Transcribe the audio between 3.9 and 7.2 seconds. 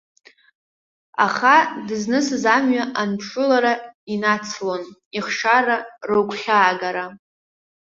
инацлон ихшара рыгәхьаагара.